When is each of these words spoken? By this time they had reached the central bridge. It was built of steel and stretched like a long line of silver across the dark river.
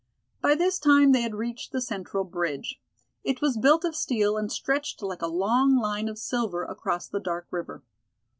By 0.41 0.55
this 0.55 0.79
time 0.79 1.11
they 1.11 1.21
had 1.21 1.35
reached 1.35 1.71
the 1.71 1.79
central 1.79 2.23
bridge. 2.23 2.81
It 3.23 3.39
was 3.39 3.59
built 3.59 3.85
of 3.85 3.95
steel 3.95 4.35
and 4.35 4.51
stretched 4.51 5.03
like 5.03 5.21
a 5.21 5.27
long 5.27 5.75
line 5.77 6.07
of 6.09 6.17
silver 6.17 6.63
across 6.63 7.07
the 7.07 7.19
dark 7.19 7.45
river. 7.51 7.83